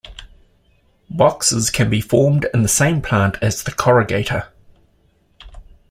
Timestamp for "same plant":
2.67-3.37